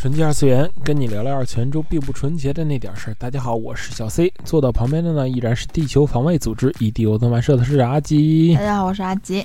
[0.00, 3.14] 纯洁二次元，跟你聊聊二次元中并不纯洁的那点事儿。
[3.18, 8.54] 大家好，我是小 C，坐到旁边的呢依然是地球防卫组织 EDO 动漫社的是阿吉。
[8.54, 9.44] 大家好，我是阿吉。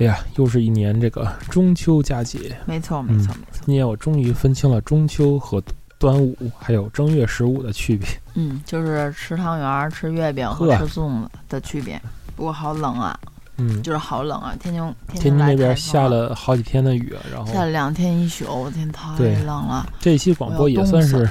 [0.00, 3.60] 哎呀，又是一年这个中秋佳节，没错，没错，没错。
[3.64, 5.62] 今年我终于分清了中秋和
[5.96, 8.08] 端午还有正月十五的区别。
[8.34, 12.02] 嗯，就是吃汤圆、吃月饼和吃粽子的区别。
[12.34, 13.16] 不过好冷啊。
[13.56, 14.54] 嗯，就是好冷啊！
[14.60, 19.86] 天津天津那边下了好几天的雨，然后下了两天一宿，我天，太冷了。
[20.00, 21.24] 这一期广播也算是，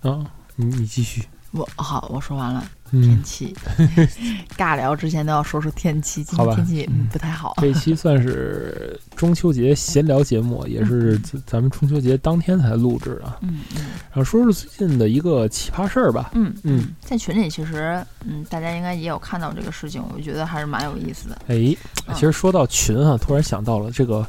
[0.00, 0.24] 啊，
[0.56, 1.22] 你你继续。
[1.50, 2.64] 我好，我说完了。
[3.00, 3.54] 天气，
[4.56, 6.22] 尬聊之前都要说说天气。
[6.22, 7.54] 今天天气不太好。
[7.58, 13.38] 这一期算是中秋节闲聊节目，也是咱们中秋节当天才录制的。
[13.40, 13.82] 嗯嗯。
[14.10, 16.30] 然后说说最近的一个奇葩事儿吧。
[16.34, 16.94] 嗯嗯。
[17.00, 21.38] 在群里其实，嗯，大家应该也有看到这个事情，我觉得还是蛮有意思的。
[21.48, 21.76] 哎，
[22.14, 24.26] 其实说到群哈，突然想到了这个，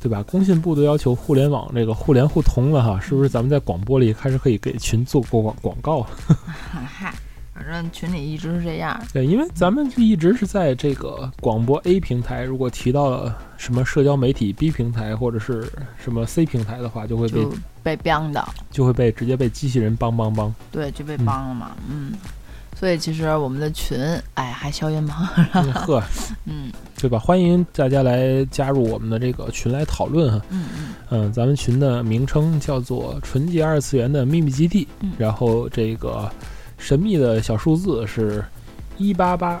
[0.00, 0.22] 对吧？
[0.22, 3.28] 工信部都要求互联网这个互联互通了哈，是不是？
[3.28, 6.06] 咱们在广播里开始可以给群做过广广告？
[6.86, 7.12] 嗨。
[7.54, 17.46] 反正群里一直是这样，对，因为咱们就一直是在这个广播 A 平台，如果提到了什么社交媒体 B 平台或者是什么 C 平台的话，就会被
[17.84, 22.14] 被 ban 的，就会被直接被机器人帮帮帮，对，就被帮了嘛，嗯，
[22.74, 23.96] 所以其实我们的群，
[24.34, 25.30] 哎，还消音吗？
[25.72, 26.02] 呵，
[26.46, 27.20] 嗯，对吧？
[27.20, 30.66] 欢迎大家来加入我们的这个群来讨论哈，嗯。
[30.76, 36.28] 嗯，嗯，咱们群的名称叫做纯洁二次元的秘密基地，然后这个。
[36.84, 38.44] 神秘的小数字是
[38.98, 39.58] 一八八，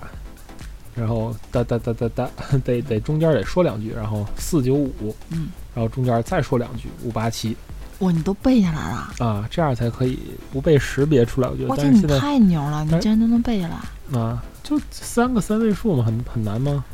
[0.94, 2.30] 然后哒哒哒哒哒，
[2.62, 7.56] 得得中间得说两句，然后四九五，嗯，然后中间再说两句五八七。
[8.00, 9.48] 哇，你都背下来了啊！
[9.50, 10.18] 这样才可以
[10.52, 11.48] 不被识别出来。
[11.48, 14.42] 我觉得，哇，你太牛了，你竟然都能背下来啊！
[14.62, 16.84] 就三个三位数嘛，很很难吗？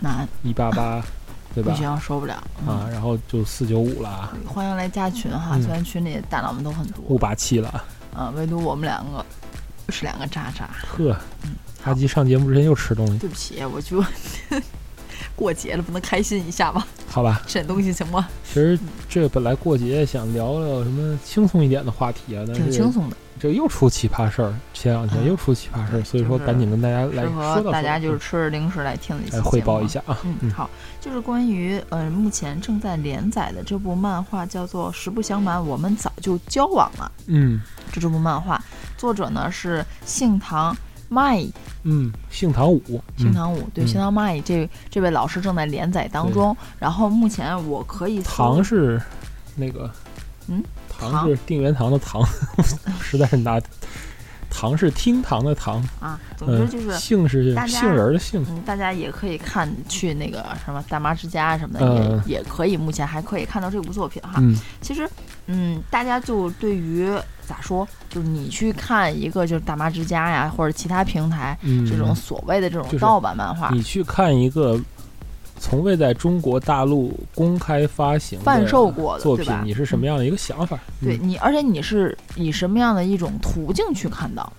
[0.00, 0.28] 难。
[0.42, 1.02] 一八八，
[1.54, 1.72] 对吧？
[1.72, 2.34] 不行，受不了
[2.66, 2.86] 啊！
[2.92, 4.34] 然后就四九五了。
[4.46, 7.02] 欢迎来加群哈，虽然群里大佬们都很多。
[7.08, 7.82] 五八七了。
[8.14, 9.24] 啊，唯独我们两个。
[9.88, 11.16] 是两个渣渣，呵，
[11.84, 13.18] 阿基上节目之前又吃东西。
[13.18, 14.04] 对不起，我就
[15.36, 16.86] 过节了，不能开心一下吗？
[17.08, 18.28] 好吧，吃点东西行吗？
[18.44, 18.78] 其实
[19.08, 23.16] 这本来过节想聊聊什么轻松一点的话题啊，但是挺轻松的。
[23.42, 30.16] 这又出奇葩事儿，前两天又出奇葩事儿，所以说赶紧跟大家来说大家就是吃着零食来听一下，汇报一下啊。
[30.22, 30.70] 嗯，好，
[31.00, 37.10] 就是关于呃目前正在连载的这部漫画，叫做《实不相瞒，我们早就交往了》。
[37.26, 37.60] 嗯，
[37.90, 38.62] 这这部漫画。
[38.96, 40.76] 作者呢是杏堂
[41.08, 41.44] 麦，
[41.82, 46.56] 嗯，姓唐武，姓唐武，对，杏堂麦这这位老师正在连载当中。
[46.78, 49.02] 然后目前我可以堂是
[49.56, 49.90] 那个，
[50.46, 50.62] 嗯，
[51.10, 52.22] 堂是定元堂的唐，
[53.00, 53.60] 实在是拿。
[54.54, 58.44] 唐是厅堂的堂啊，总之就是杏是杏仁的杏。
[58.50, 64.42] 嗯，大家也可以看去那个什么大妈之家什么的，也也可以，目前还可以看到这部作品哈。
[64.82, 65.08] 其实，
[65.46, 67.10] 嗯，大家就对于
[67.46, 71.58] 咋说，就是你去看一个就是大妈之家呀，或者其他平台
[71.88, 74.78] 这种所谓的这种盗版漫画，你去看一个。
[75.62, 80.76] 从未在中国大陆公开发行、贩售过的作品，你是什么样的一个想法？
[81.00, 84.52] 对你，而且你是以什么样的一种途径去看到，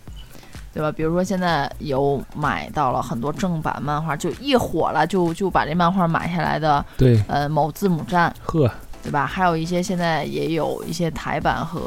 [0.74, 0.90] 对吧？
[0.94, 8.72] 比如说现在有买到了很多正版漫画，就一火了，就就把这漫画买下来的，对，呃，某字母站，呵，
[9.04, 9.26] 对吧？
[9.26, 11.82] 还有一些现在也有一些台版和。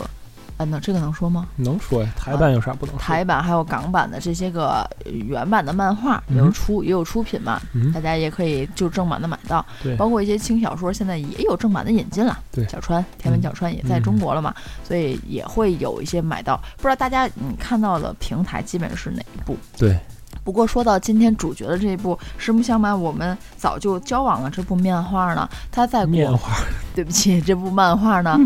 [0.56, 1.46] 啊，能这个能说吗？
[1.56, 2.98] 能说呀，台版有啥不能说？
[2.98, 7.60] 台版还有港版的这些个原版的漫画也有出也有出品嘛，
[7.92, 9.64] 大家也可以就正版的买到。
[9.82, 12.38] 对，包括一些轻小说，现在也有正版的引进了。
[12.50, 16.56] 对，小川天文小川也在中国了嘛，所以也会有一些买到。
[16.76, 19.56] 不知道大家你看到的平台基本是哪一部？
[19.76, 19.98] 对。
[20.46, 26.52] 不过说到今天主角的这一部《实不相瞒，我们早就交往了》这部漫画呢，它在漫画，
[26.94, 28.38] 对不起，这部漫画呢，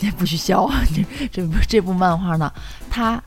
[0.00, 2.50] 你不许笑，这这部这部漫画呢，
[2.88, 3.22] 它，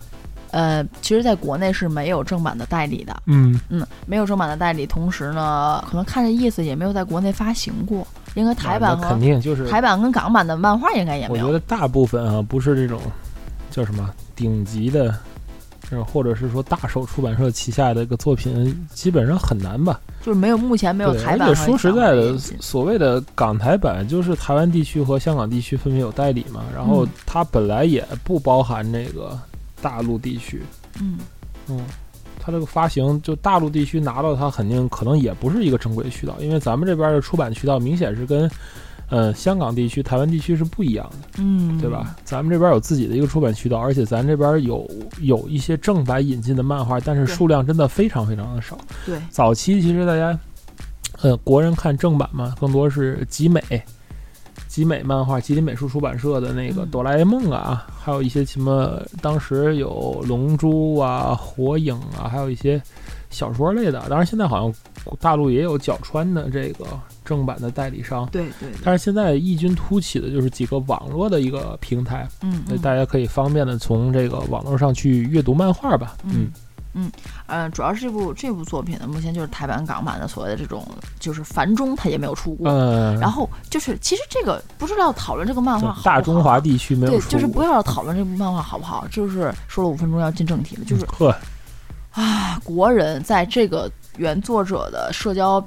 [0.50, 11.46] 呃，其实在国内是没有正版的代理的，嗯嗯，没有正版的代理，同时呢，可能看这意思也没有在国内发行过，应该台版肯定就是台版跟港版的漫画应该也没有。
[11.46, 13.00] 我觉得大部分啊，不是这种
[13.70, 15.16] 叫什么顶级的。
[16.06, 20.00] 或者是说大手出版社旗下的一个作品，基本上很难吧？
[20.22, 21.50] 就是没有目前没有台版。
[21.50, 29.40] 而且说实在的，所谓的港台版，就是台湾地区和香港地区分别有代理嘛，然后它本来也不包含这个
[29.82, 30.62] 大陆地区。
[31.00, 31.18] 嗯
[31.68, 31.80] 嗯。
[32.42, 38.50] 它这个发行，就大陆地区拿到它，肯定可能也不是一个正规渠道，因为咱们这边的出版渠道明显是跟，
[39.10, 42.16] 呃，香港地区、台湾地区是不一样的，嗯，对吧？
[42.24, 44.90] 咱们这边有自己的一个出版渠道，而且咱这边有
[45.22, 48.78] 有一些正版引进的漫画，但是数量真的非常非常的少。
[49.06, 50.38] 对，早期其实大家，
[51.22, 53.62] 呃，国人看正版嘛，更多是集美。
[54.68, 62.80] 集美漫画、吉林美术出版社的那个《哆啦 A 梦》啊，还有一些什么，当时有《龙珠》啊、《火影》啊，还有一些
[63.32, 64.00] 小说类的。
[64.08, 66.86] 当然，现在好像大陆也有角川的这个
[67.30, 68.28] 正版的代理商。
[68.32, 68.70] 对对。
[68.84, 76.50] 但是现在异军突起的就是几个网络的一个平台，嗯，大家可以方便的从这个网络上去阅读漫画吧，嗯。
[76.96, 77.12] 嗯，
[77.46, 80.84] 呃，主要是这部这部作品呢，目前就是台版、港版的所谓的这种，
[81.20, 82.68] 就是繁中它也没有出过。
[82.68, 83.16] 嗯。
[83.20, 86.02] 然后就是，其实这个不知道讨论这个漫画好。
[86.02, 89.08] 大中华地区没有对，就是不要讨论这部漫画好不好？
[89.12, 91.06] 就是说了五分钟要进正题了，就是。
[91.06, 91.34] 呵。
[92.12, 95.64] 啊，国人在这个原作者的社交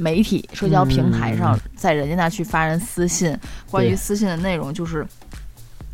[0.00, 3.38] 媒体、社交平台上，在人家那去发人私信，
[3.70, 5.06] 关于私信的内容就是。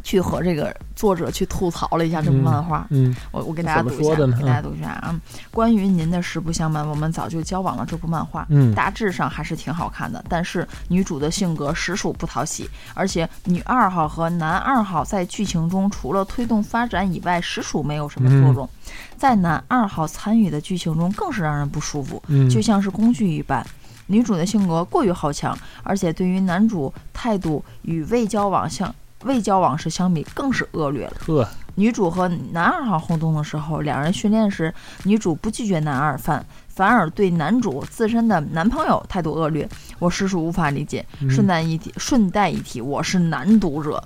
[0.06, 5.20] 去和这个作者去吐槽了一下这部漫画，嗯，我我给大家读一下，给大家读一下啊。
[5.50, 7.85] 关于您的实不相瞒，我们早就交往了。
[7.85, 18.69] 这部漫画，嗯，大致上还是挺好看的，但是女主的性格实属不讨喜，而且女二号和男二号在剧情中除了推动发展以外，实属没有什么作用。
[19.17, 23.67] 在男二号参与的剧情中，更是让人不舒服，就像是工具一般。
[24.06, 28.94] 女主的性格过于好强，而且对于男主态度与未交往相。
[29.25, 31.12] 未交往时相比更是恶劣了。
[31.26, 34.73] 呵，女主和男二号互动的时候，两人训练时，
[35.05, 39.69] 女主不拒绝男二，反反而对男主自身的男朋友态度恶劣，
[39.99, 41.05] 我实属无法理解。
[41.29, 44.00] 顺带一提，顺带一提，我是男读者，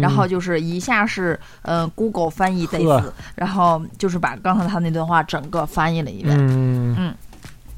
[0.00, 6.36] 然后就是以下是呃 Google 翻译的意思，然后就是把刚才他那段话整个翻译了一遍。
[6.38, 7.14] 嗯嗯，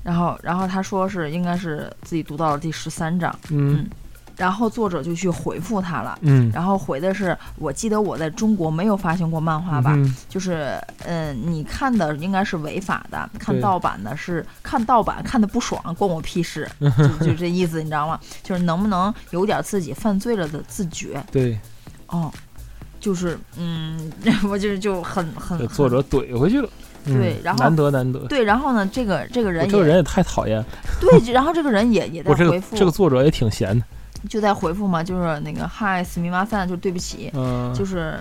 [0.03, 3.35] 然后然后他说是应该是自己读到了第十三章。
[3.51, 3.87] 嗯。
[4.35, 9.97] 然后作者就去回复他了，嗯，然后回的是，我记得我在中国没有发行过漫画吧，
[10.27, 16.67] 就是，嗯，你看的应该是违法的，看盗版的是看盗版看的不爽，关我屁事，
[17.21, 18.19] 就就这意思，你知道吗？
[18.43, 21.23] 就是能不能有点自己犯罪了的自觉？
[21.31, 21.61] 对，
[22.07, 22.33] 哦，
[22.99, 24.11] 就是，嗯，
[24.49, 26.69] 我就是就很很作者怼回去了，
[27.05, 30.65] 对，然后难得难得，对，然后呢，这个这个人，这个人也太讨厌，
[31.01, 33.85] 对，然后这个人也也在回复，这个作者也挺闲的。
[34.29, 38.15] 就在回复嘛，就是那个嗨，斯密马三，就对不起，嗯，就是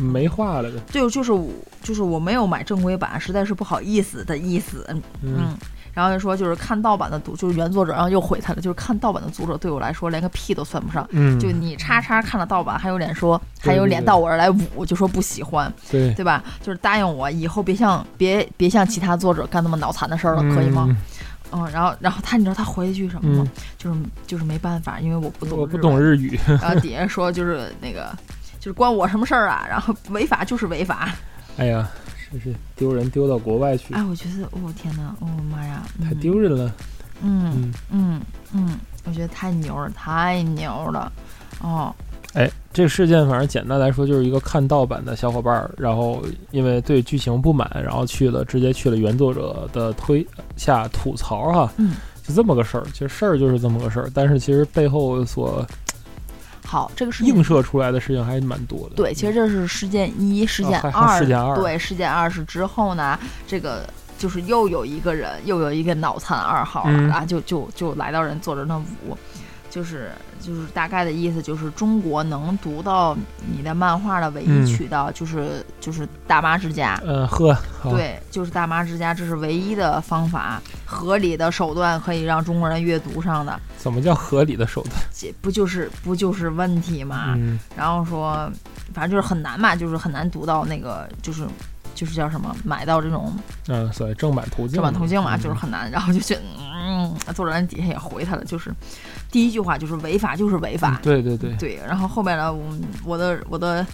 [0.00, 0.76] 没话了呗。
[0.90, 1.32] 就就是
[1.82, 5.58] 就是我没有买正规版，实在是不好意思的意思，嗯嗯。
[5.94, 11.06] 然后就说就是看盗版的读，就是原作者，然后又回他了，就是看盗版的读者对我来说连个屁都算不上。
[11.10, 16.42] 嗯，就你叉叉看了盗版，还有脸说，还有脸到我这儿来捂，就说不喜欢，对对吧？
[16.62, 20.88] 就是答应我以后别像别别像其他作者干那么脑残的事儿了，可以吗？
[21.52, 23.46] 嗯，然后，然后他，你知道他回了一句什么吗？
[23.76, 26.40] 就是，就是没办法，因为我不懂，我不懂日语。
[26.46, 28.10] 然后底下说，就是那个，
[28.62, 29.66] 就是关我什么事儿啊？
[29.68, 31.08] 然后违法就是违法。
[31.56, 31.90] 哎呀，
[32.30, 33.92] 真是丢人，丢到国外去。
[33.92, 36.72] 哎，我觉得，哦天哪，哦妈呀，太丢人了。
[37.22, 38.20] 嗯嗯
[38.52, 41.10] 嗯，我觉得太牛了，太牛了。
[41.60, 41.92] 哦。
[42.34, 46.22] 哎，这个事件反正简单来说就是一个看盗版的小伙伴儿，然后
[46.52, 50.24] 因为对剧情不满，然后去了直接去了原作者的推
[50.56, 52.84] 下吐槽哈，嗯，就这么个事儿。
[52.92, 55.66] 其实事儿就是这么个事儿，但是其实背后所
[56.64, 58.96] 好这个是映射出来的事情还蛮多的。
[58.96, 63.88] 对，其实这是事件一，事件二，事件二，对，事件二是之后呢，这个
[64.18, 69.16] 就是又有一个人，又有一个脑残二号，然后就就就来到人坐着那屋。
[69.72, 73.16] 就是就是大概的意思，就是中国能读到
[73.50, 77.00] 你的漫画的唯一渠道，就是就是大妈之家。
[77.06, 83.58] 嗯，呵，对，就是大妈之家，这是唯一的方法，合理的手段可以让中国人阅读上的。
[83.78, 84.92] 怎么叫合理的手段？
[85.10, 87.34] 这不就是不就是问题吗？
[87.74, 88.52] 然后说，
[88.92, 91.46] 反正就是很难嘛，就是很难读到那个，就是
[92.02, 93.32] 就是叫什么，买到这种
[93.68, 95.88] 嗯，所谓正版途径，正版途径嘛，就是很难。
[95.88, 98.74] 然后就觉得，嗯，作者人底下也回他了，就是。
[99.30, 101.76] 第一句话就是违法就是违法，对对对对。
[101.86, 103.86] 然后后面呢，我我的我的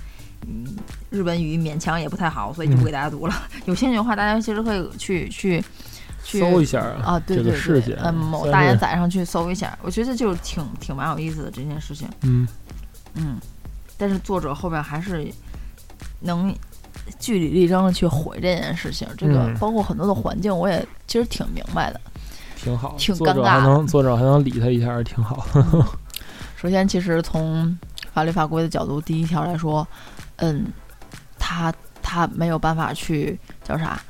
[0.47, 0.65] 嗯
[1.11, 3.35] 日本语勉强也不太好，所以就不给大家读了。
[3.67, 5.63] 有兴趣的话，大家其实可以去去
[6.25, 12.09] 去搜一下啊，对对对，嗯，某大连载上去搜一下，我觉得就挺挺蛮有意思的这件事情。
[12.23, 12.49] 嗯
[13.13, 13.39] 嗯，
[13.99, 15.31] 但是作者后边还是
[16.21, 16.55] 能
[17.19, 19.07] 据理力争的去毁这件事情。
[19.17, 22.01] 这个包括很多的环境，我也其实挺明白的。
[22.57, 23.61] 挺好，挺尴尬。
[23.61, 25.47] 还能作者还能理他一下，挺好。
[26.61, 27.79] 首先，其实从
[28.13, 29.87] 法律法规的角度，第一条来说，
[30.37, 30.67] 嗯，
[31.39, 34.01] 他他没有办法去叫啥？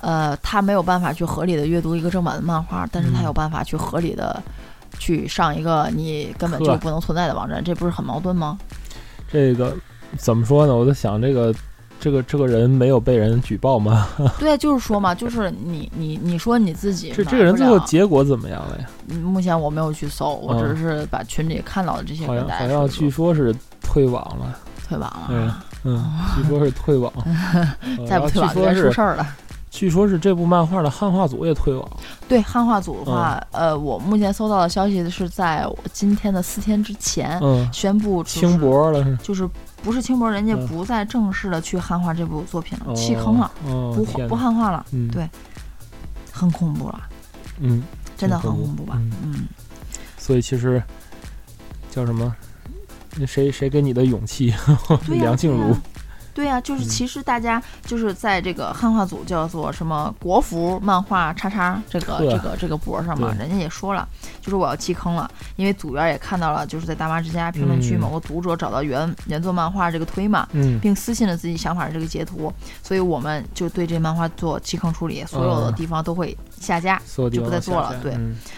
[0.00, 4.40] 呃，他没有办法去合理的阅读一个正版的漫画，但是他有办法去合理的
[4.98, 8.58] 去上一个你根本就不能存在的网站，这不是很矛盾吗？
[9.32, 9.74] 这个
[10.18, 10.76] 怎么说呢？
[10.76, 11.54] 我在想这个。
[12.00, 14.08] 这个这个人没有被人举报吗？
[14.38, 18.86] 对，就是说嘛，就是你你你说你自己这这个人最后结果怎么样了呀？
[19.22, 22.26] 目前我没有去搜，我只是把群里看到的这些。
[22.26, 25.62] 好像好像据说是退网了，退网了。
[25.84, 26.04] 嗯，
[26.36, 27.12] 据说是退网，
[28.08, 29.26] 再不退网就该出事儿了。
[29.70, 31.88] 据说是这部漫画的汉化组也退网。
[32.28, 37.40] 对汉化组的话，呃，我目前搜到的消息是在今天的四天之前
[37.72, 39.48] 宣布轻薄了，就是。
[39.80, 45.30] 不是轻薄，人家不再正式的去汉化这部作品了，弃坑了，不不汉化了，对，
[46.32, 47.00] 很恐怖了，
[47.60, 47.80] 嗯，
[48.16, 49.46] 真的很恐怖吧，嗯，
[50.18, 50.82] 所以其实
[51.92, 52.34] 叫什么？
[53.14, 54.52] 那谁谁给你的勇气？
[55.06, 55.72] 梁静茹。
[56.38, 64.06] 对呀，就是其实大家就是在这个汉化组叫做什么国服漫画叉叉这个这个这个博上嘛，人家也说了，
[64.40, 70.46] 就是我要弃坑了，因为组员也看到了，就是在大妈之家评论区某个读者找到原原作漫画这个推嘛，
[70.80, 72.52] 并私信了自己想法的这个截图，
[72.84, 77.02] 所以我们就对这漫画做弃坑处理，所有的地方都会下架，
[77.32, 77.92] 就不再做了。
[78.00, 78.12] 对，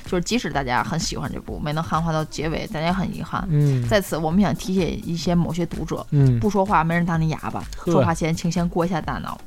[0.04, 3.42] 就是即使大家很喜欢这部，没能汉化到结尾，大家很遗憾。
[3.48, 7.64] 嗯，在此我们想提醒一些某些读者，嗯，不说话没人当你哑巴。
[7.84, 9.40] 说话前，请先过一下大脑。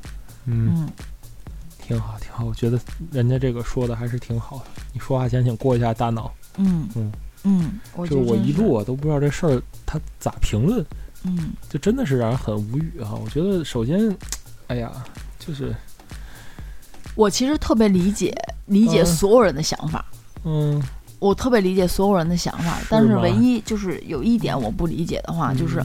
[0.46, 0.88] 嗯，
[1.78, 2.44] 挺好，挺好。
[2.44, 2.78] 我觉得
[3.10, 4.64] 人家这个说的还是挺好的。
[4.92, 6.32] 你说话前，请过一下大脑。
[6.56, 7.12] 嗯嗯
[7.44, 10.84] 嗯，就是我一路啊都不知道这事儿他咋评论。
[11.24, 13.14] 嗯，就真的是让人很无语啊。
[13.14, 14.14] 我觉得首先，
[14.66, 14.92] 哎呀，
[15.38, 15.74] 就是
[17.14, 18.34] 我其实特别理解
[18.66, 20.04] 理解所有人的想法。
[20.44, 20.82] 嗯，
[21.18, 25.82] 我特别理解所有人的想法，但是唯一就是有一点我不理解的话，就是。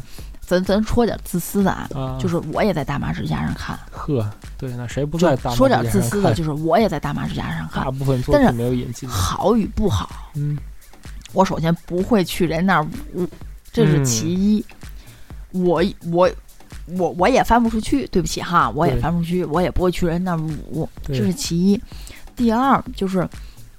[0.49, 3.77] 咱咱说点自私的啊，就是我也在大妈之家上看。
[3.91, 4.27] 呵，
[4.57, 5.37] 对，那谁不在？
[5.55, 7.83] 说点自私的，就是我也在大妈之家上看。
[7.83, 9.07] 大部分但是没有引进。
[9.07, 10.57] 好与不好，嗯，
[11.33, 13.27] 我首先不会去人那儿捂，
[13.71, 14.65] 这是其一。
[15.51, 16.27] 我我
[16.97, 20.39] 我我也翻不出去，对不起哈，我也翻不出去，我也不会去人那儿
[20.71, 21.79] 捂，这是其一。
[22.35, 23.29] 第二就是，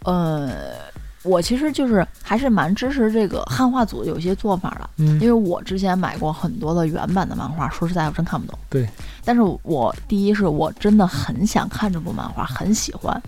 [0.04, 0.88] 呃。
[1.22, 8.58] 我其实就是还是蛮支持这个汉化组有些做法的，因为我之前买过很多的原版的漫画，说实在我真看不懂。
[8.70, 8.88] 对，
[9.22, 13.22] 但是我第一是我真的很想看这部漫画，很喜欢，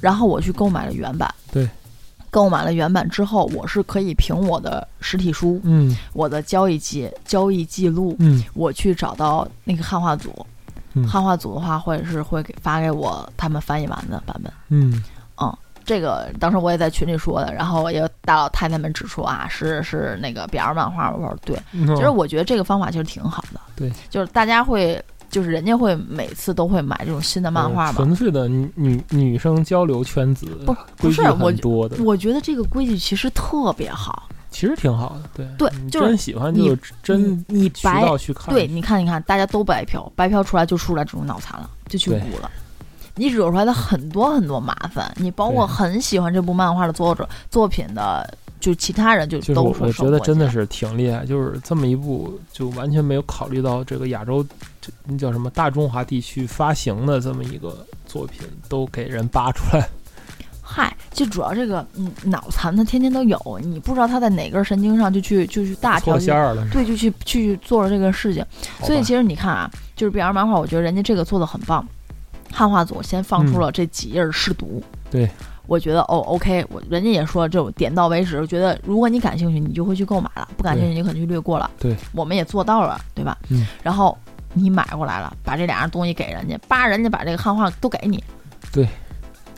[0.00, 1.32] 然后我去购买了原版。
[1.52, 1.68] 对，
[2.30, 10.34] 购买了原版之后，我是可以凭我的实体书，嗯，我的交易记交易记录，嗯，我去找到那个汉化组，
[11.06, 15.02] 汉化组的话会是会给发给我他们翻译完的版本，嗯。
[15.90, 35.68] 这个当时我也在群里说的，然后也有大老太太们指出啊，是是那个 BL 漫画，我说对，其实我觉得这个方法其实挺好的，对，就是大家会，就是人家会每次都会买这种新的漫画嘛，纯粹的女女生交流圈子，不不是我多的，我觉得这个规矩其实特别好，其实挺好的，对。
[35.68, 42.48] 对，就是喜欢就真你白去看，对，你看你看，大家都白嫖，白嫖出来就出来这种脑残了，就去补了。
[43.20, 48.26] 你惹出来的很多很多麻烦，你包括很喜欢这部漫画的作者作品的，
[48.58, 54.42] 就其他人就都我觉得真的是挺厉害，就是这么一部就完全没有考虑到这个亚洲，
[54.80, 59.86] 这那叫什么大中华地区发行的这么一个作品，都给人扒出来。
[60.64, 68.42] 嗨，就主要这个嗯脑残，他天天都有，你不知道他在哪根神经上就去就去大条线了，对，就去去做了这个事情。
[68.82, 71.86] 所以其实你看啊，就是 BL 漫画，我觉得人家这个做的很棒。
[72.52, 75.28] 汉化组先放出了这几页试读，对
[75.66, 81.70] 我觉得哦，OK，我人家也说这种点到为止，我觉得如果你感兴趣，你就会去购买了；不感兴趣，你可能就略过了。
[81.78, 83.38] 对，我们也做到了，对吧？
[83.50, 83.66] 嗯。
[83.82, 84.16] 然后
[84.52, 88.22] 你买过来了，把这两样东西给人家，叭，人家把这个汉化都给你。
[88.72, 88.88] 对，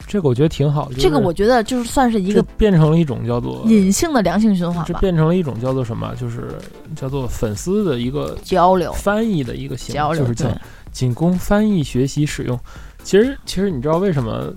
[0.06, 0.90] 这个我觉得挺好。
[0.98, 6.14] 这个我觉得就是算是一个变成了一种叫做隐性的良性循环这变成了一种叫做什么？
[6.16, 6.58] 就是
[6.94, 10.46] 叫做粉丝的一个交流、翻译的一个形式，就是叫
[10.92, 12.58] 仅供翻译、学习、使用。
[13.02, 14.52] 其实，其实你知道为什么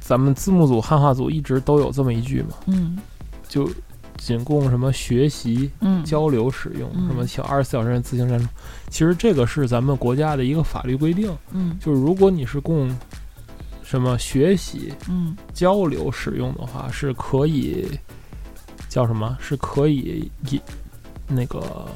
[0.00, 2.56] 咱们字幕组、汉化组一直都有这么一句吗？
[2.66, 2.98] 嗯，
[3.48, 3.70] 就
[4.18, 5.70] 仅供什么学习、
[6.04, 8.50] 交流、使用，什么小二十四小时自行站桩。
[8.90, 11.34] 其实这个是咱们国家的一个法律规定。
[11.52, 12.94] 嗯，就是如果你是供
[13.82, 17.86] 什么学习、嗯交流、使用的话，是可以
[18.90, 19.36] 叫什么？
[19.40, 20.60] 是可以以
[21.26, 21.86] 那个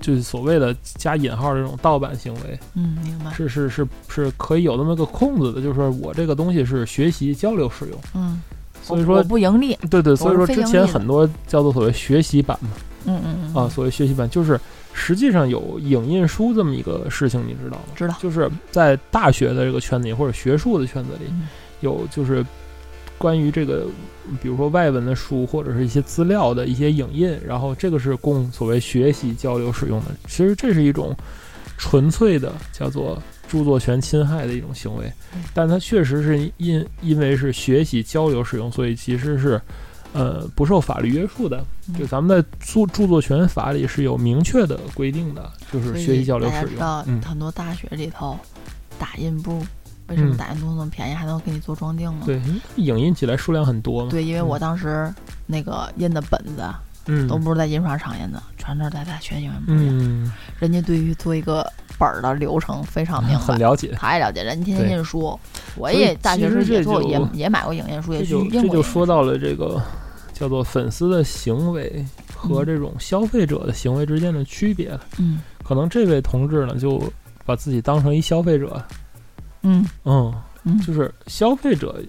[0.00, 2.58] 就是所谓的加引号这种盗版行为。
[2.74, 3.32] 嗯，明白。
[3.32, 7.98] 是是是是可以有那么个空子的，就是说我这个东西是学习交流使用。
[8.14, 8.40] 嗯，
[8.82, 9.74] 所以说不盈利。
[9.90, 12.70] 对对，所以说之前很多叫做所谓学习版嘛。
[13.06, 13.54] 嗯嗯嗯。
[13.54, 14.60] 啊，所谓学习版就是
[14.92, 17.82] 实际上有影印书这么一个事情，你知道吗？
[17.94, 18.14] 知道。
[18.20, 21.32] 就是在大学的这个圈子里或者学术的圈子里，
[21.80, 22.44] 有就是。
[23.18, 23.86] 关于这个，
[24.42, 30.06] 比如说外文的书或者是一些资料的一些影印，然后这个是供所谓学习交流使用的。
[30.26, 31.16] 其实这是一种
[31.78, 35.10] 纯粹的叫做著作权侵害的一种行为，
[35.54, 39.60] 但它确实是因因为是学习交流使用，所以其实是
[40.12, 41.64] 呃不受法律约束的。
[41.98, 47.04] 就咱们在著著作权法里是有明确的规定的，就是学习交流使用。
[47.06, 48.38] 嗯，很多大学里头
[48.98, 49.64] 打印部。
[50.08, 52.26] 为什么打印东西那么便宜，还能给你做装订呢？
[52.26, 52.40] 对，
[52.76, 54.08] 影印起来数量很多。
[54.08, 55.12] 对，因为我当时
[55.46, 56.64] 那个印的本子，
[57.06, 60.32] 嗯，都不是在印刷厂印的，全是在在全影印部印。
[60.60, 61.66] 人家对于做一个
[61.98, 64.44] 本儿的流程非常明白， 很了解，太了解。
[64.44, 65.38] 人家天天印书，
[65.76, 68.62] 我也大学时也做，也也买过影印书，也去印过。
[68.62, 69.82] 这就说到了这个
[70.32, 75.00] 叫做粉丝的行为和这种消费者的行为之间的区别了。
[75.18, 77.02] 嗯，可能这位同志呢，就
[77.44, 78.80] 把自己当成一消费者。
[79.62, 80.32] 嗯嗯，
[80.86, 82.00] 就是消费者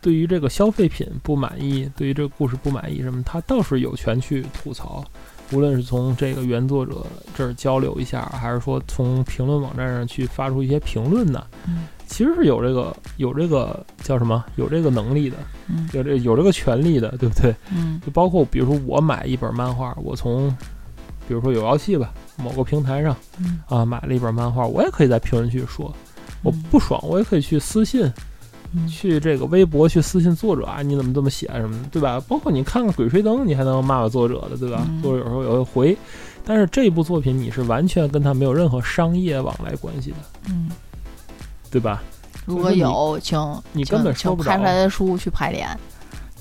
[0.00, 5.04] 对于这个消费品不满意，对于这个故事不满意什么，他倒是有权去吐槽，
[5.52, 11.44] 无论是从这个原作者这儿交流一下，还是说从评论网站上去发出一些评论呢，
[12.06, 15.36] 其实是有这个有这个叫什么，有这个能力的，
[15.92, 17.54] 有这有这个权利的，对不对？
[17.70, 20.48] 嗯，就包括比如说我买一本漫画，我从
[21.28, 23.14] 比如说有妖气吧，某个平台上
[23.68, 25.94] 啊买了一本漫画，我也可以在评论区说。
[26.42, 28.10] 我不爽，我也可以去私信，
[28.88, 32.22] 去这个微博去私信作者啊，你怎么这么写什么的，对吧？
[32.28, 34.86] 包括你看看《鬼吹灯》，你还能骂骂作者的，对吧？
[35.02, 35.98] 作者有时候也会回，
[36.44, 40.16] 但是这部作品你是完全跟他没有任何商业往来关系的，
[40.48, 40.70] 嗯，
[41.70, 42.02] 对吧？
[42.46, 43.38] 如果有，请
[43.72, 45.68] 你根本说不拍出来的书去排练。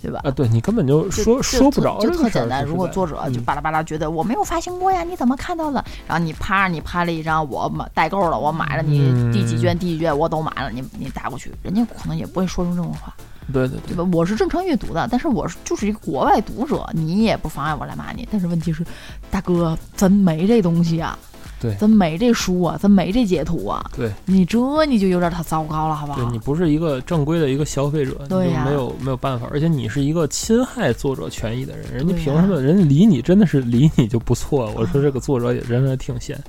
[0.02, 0.22] 对吧？
[0.24, 2.64] 啊，对你根本就说说不着，就特简单。
[2.66, 5.84] 如果作者就巴拉巴拉觉得我没有发行过呀，你怎么看到了？
[6.08, 13.14] 然后你啪，你拍了一张，我买代购了，我买了，你第几卷第几卷我都买了，你你打过去，人家可能也不会说出这种话。
[13.52, 14.08] 对对对，对吧？
[14.14, 18.28] 我是正常阅读的，但是我是就是一个国外读者，你也不妨碍我来骂你。
[18.32, 18.86] 但是问题是，
[19.32, 21.18] 大哥，咱没这东西啊。
[21.60, 23.84] 对，咱没这书啊，咱没这截图啊。
[23.96, 26.22] 对，你这你就有点太糟糕了，好不好？
[26.22, 29.48] 对你不是一个正规的一个消费者，对呀，没有没有办法。
[29.52, 32.62] 而且你是一个侵害作者权益的人，人家凭什么？
[32.62, 34.72] 人家理你真的是理你就不错。
[34.76, 36.42] 我说这个作者也真的挺闲，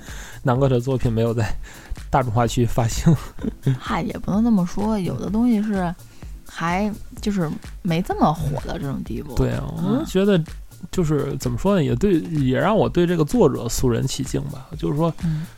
[0.43, 1.45] 难怪他作品没有在
[2.09, 3.13] 大众化区发行。
[3.81, 5.93] 嗨，也不能这么说，有的东西是
[6.49, 7.51] 还就是
[7.83, 9.35] 没这么火的这种地步。
[9.35, 10.41] 对啊，我觉得。
[10.91, 14.67] 就是怎么说呢，也对，也让我对这个作者肃然起敬吧。
[14.79, 15.13] 就是说，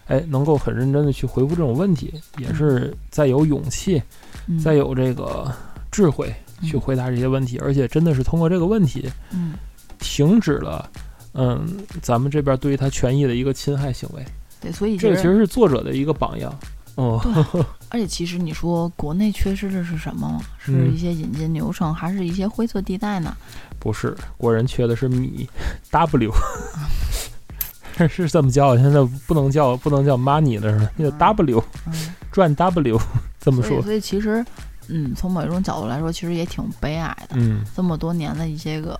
[0.06, 4.02] 哎，能够很认真的去回复这种问题，也是再有勇气，
[4.62, 5.50] 再有这个
[5.90, 9.54] 智慧去回答这些问题，而且真的是通过这个问题，嗯，
[9.98, 10.90] 停止了，
[11.34, 11.66] 嗯，
[12.00, 14.24] 咱们这边对于他权益的一个侵害行为。
[14.60, 16.56] 对，所以这个其实是作者的一个榜样。
[16.96, 17.18] 哦，
[17.92, 20.40] 而且其实你说国内缺失的是什么？
[20.58, 23.36] 是一些引进流程，还是一些灰色地带呢？
[23.78, 25.48] 不是，国人缺的是米
[25.90, 26.32] ，W，
[28.08, 30.92] 是这么叫，现在不能叫不能叫 money 了，是吧？
[30.98, 31.64] 叫 W，
[32.32, 32.98] 赚 W，
[33.38, 33.82] 这么说。
[33.82, 34.44] 所以其实，
[34.88, 37.36] 嗯，从某一种角度来说，其实也挺悲哀的。
[37.36, 38.98] 嗯，这么多年的一些个。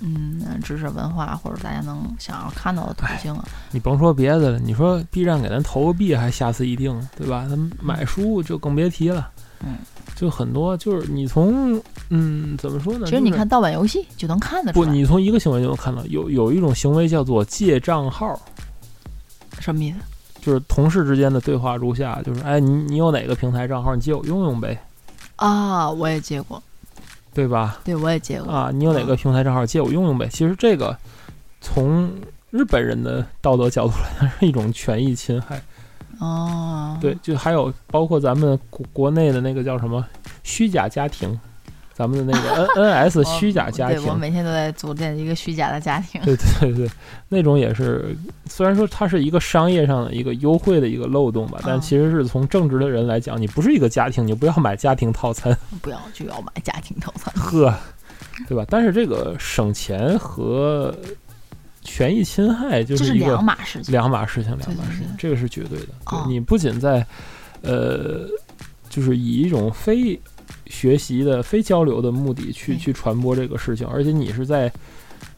[0.00, 7.46] 嗯，知识文化或者大家能想要看到的途径啊，你甭说别的了，你说 B 站给咱投个币还下次一定，对吧？
[7.48, 9.30] 咱们买书就更别提了。
[9.62, 9.76] 嗯，
[10.16, 13.04] 就很多，就是你从嗯怎么说呢？
[13.04, 14.86] 其实你看盗版游戏就能看得出来。
[14.86, 18.40] 不，你从一个行为就能看到，有有一种行为叫做借账号。
[19.58, 19.98] 什么意思？
[20.40, 23.94] 就是同事之间的对话如下：就是哎，你你有哪个平台账号？
[23.94, 24.82] 你借我用用呗。
[25.36, 26.62] 啊，我也借过。
[27.40, 27.78] 对吧？
[27.82, 28.70] 对，我也借过啊。
[28.70, 30.28] 你有哪个平台账号借我用用呗？
[30.28, 30.94] 其实这个
[31.62, 32.12] 从
[32.50, 35.62] 日本人的道德角度来讲是一种权益侵害。
[36.18, 40.04] 哦，对，就还有包括咱们国国内的那个叫什么
[40.42, 41.40] 虚假家庭。
[42.00, 46.18] 咱们的那个 N N S 虚假家庭，我每天都在组建一个虚假的家庭。
[46.24, 46.90] 对对对，
[47.28, 55.54] 那种也是，虽然说它是一个商业上的一个优惠的一个漏洞吧，但其实是从正直的人来讲，你不是一个家庭，你不要买家庭套餐。
[55.82, 57.30] 不要就要买家庭套餐。
[57.34, 57.76] 呵，
[58.48, 58.64] 对吧？
[58.70, 60.96] 但是这个省钱和
[61.82, 65.88] 权益侵害就是一个两码事情，两码事情，两码事情，这个是绝对的。
[66.06, 67.06] 对你不仅在
[67.60, 68.26] 呃，
[68.88, 70.18] 就是以一种非。
[70.70, 74.72] 学习的非交流的目的去去传播这个事情，而且你是在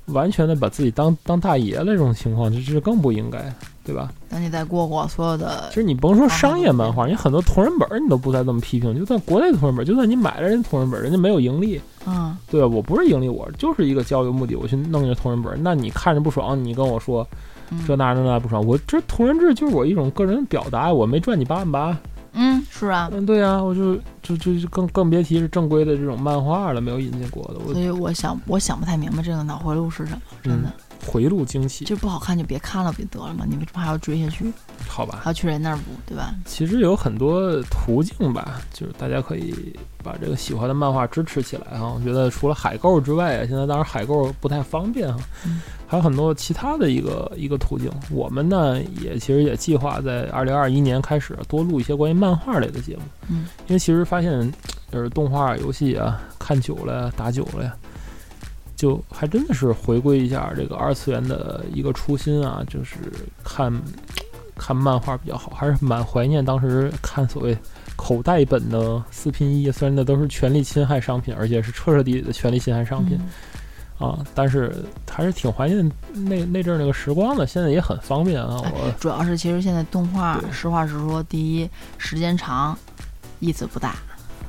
[0.07, 3.53] 完全的把自己当当大爷了，这种情况这这更不应该，
[3.85, 4.12] 对吧？
[4.29, 8.99] 那你再过过所有的，其实你甭说商业漫画，你很多同人本你都不再这么批评。
[8.99, 12.66] 就算国内的同人本，就算你买了人同人本，人家没有盈利，嗯，对吧？
[12.66, 15.57] 我不是盈利，我就是一个交流目的，我去弄一个同人本。
[15.62, 17.27] 那你看着不爽，你跟我说
[17.87, 21.97] 这那那那不爽，我这同人志就是我一种个人表达，我没赚你八万八。
[22.33, 27.73] 嗯，是啊，嗯，对啊，我就就就更更别提是正规的这种漫画了，没有引进过的。
[27.73, 30.73] 所以我想，我想不太明白这个脑回路是什么，真的。
[31.05, 33.45] 回路惊奇，就不好看就别看了，不就得了吗？
[33.49, 34.53] 你为什么还要追下去？
[34.87, 36.33] 好吧，还要去人那儿补，对吧？
[36.45, 41.92] 其实有很多途径吧，就是大家可以把这个喜欢的漫画支持起来哈。
[41.92, 45.18] 我觉得除了海购之外啊，现在当然海购不太方便哈，
[45.92, 47.90] 还有很多其他的一个一个途径。
[48.11, 54.50] 我们呢也其实也计划在二零二一年开始多录一些关于漫画类的节目，嗯，因为其实发现
[54.90, 57.76] 就是动画、游戏啊，看久了、打久了呀。
[58.74, 62.96] 就还真的是回归一下这个二次元的一个初心啊，就是
[63.44, 63.70] 看
[64.57, 67.55] 看漫画比较好，还是蛮怀念当时看所谓
[67.96, 73.20] 口袋本的四拼一，虽然那都是权力侵害商品，而且是彻彻底底的权力侵害商品
[74.03, 74.75] 啊，但是
[75.09, 77.47] 还是挺怀念那那阵儿那个时光的。
[77.47, 82.77] 现在也很方便啊，我主要是其实现在动画，实话实说，第一时间长，
[83.38, 83.95] 意思不大。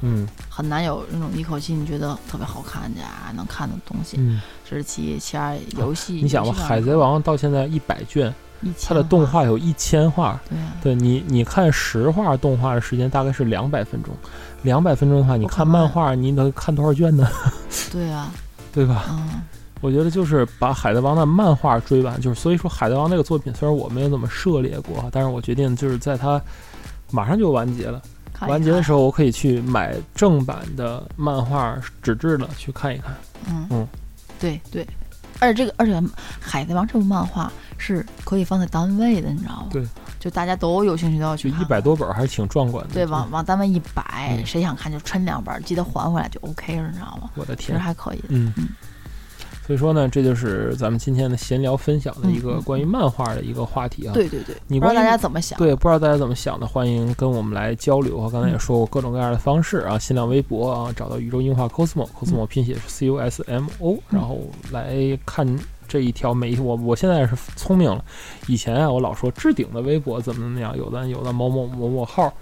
[0.05, 2.99] 嗯，很难有那种一口气你觉得特别好看的
[3.35, 4.17] 能看的东西。
[4.19, 6.15] 嗯，这是其一，其二游戏。
[6.15, 8.33] 你想吧，《海贼王》到现在一百卷，
[8.81, 10.37] 它的动画有一千画。
[10.49, 14.13] 对，对你你看实画动画的时间大概是两百分钟，
[14.63, 17.25] 两百分钟的话，你看漫画你能看多少卷呢？
[17.89, 18.29] 对啊，
[18.73, 19.05] 对吧？
[19.11, 19.41] 嗯，
[19.79, 26.41] 我觉得就是把《海贼王》的漫画追完，就是所以说《海贼王》那个作品虽然我没有怎么涉猎过，但是我决定就是在它
[27.11, 28.01] 马上就完结了。
[28.47, 33.15] 完结的时候，我可以去买正版的漫画纸质的去看一看。
[33.47, 33.87] 嗯嗯，
[34.39, 34.85] 对对，
[35.43, 35.99] 而且这个而且
[36.39, 39.67] 《海贼王》这部漫画是可以放在单位的，你知道吗？
[39.71, 39.85] 对，
[40.19, 41.61] 就大家都有兴趣都要去看。
[41.61, 42.93] 一百多本还是挺壮观的。
[42.93, 47.29] 对，往往单位一摆，谁想看就抻两本，记得还回来就 OK 了，你知道吗？
[47.35, 48.23] 我的天，其实还可以。
[48.29, 48.69] 嗯嗯。
[49.65, 54.13] 所以说呢，这就是咱们今天的闲聊分享的一个关于漫画的一个话题啊。
[54.13, 55.57] 对对对，你不知道大家怎么想？
[55.57, 58.29] 对，不知道大家怎么想的，欢迎跟我们来交流啊。
[58.29, 64.39] 刚才也说过各种各样的方式啊，新浪微博啊，找到宇宙樱花 cosmo，cosmo 拼写是 c u s m o，然后
[64.71, 65.47] 来看
[65.87, 68.03] 这一条每一我我现在是聪明了，
[68.47, 72.33] 以前啊我老说置顶的微博怎么怎么样，有的有的某某某某号。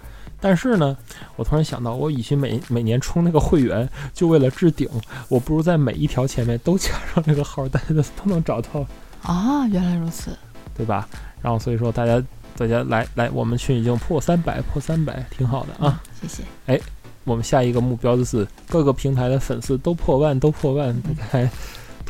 [0.42, 0.96] 但是呢，
[1.36, 4.88] 我突然想到，我以前每每年充那个会员，就为了置顶，
[5.28, 8.84] 我不如在每一条前面都 加上这个号，大家都能找到。
[9.22, 10.36] 啊，原来如此，
[10.76, 11.08] 对吧？
[11.40, 12.20] 然后所以说，大家
[12.56, 16.02] 大家来来，我们群已经破三百，破三百，挺好的啊。
[16.20, 16.42] 谢谢。
[16.66, 16.80] 哎，
[17.22, 20.92] 我们下一个目标就是各个平台的粉丝都破万，都破万，
[21.30, 21.48] 大家。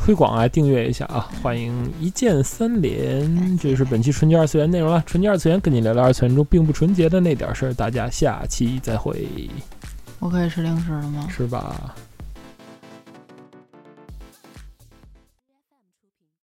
[0.03, 1.29] 推广啊，订阅一下啊！
[1.41, 5.01] 欢迎一键三连，这就是本期纯洁二次元内容了。
[5.05, 9.25] 纯洁二次元跟你聊聊二次元中并不纯洁的那点事儿，大家下期再会。
[10.19, 11.25] 我可以吃零食了吗？
[11.29, 11.95] 是吧？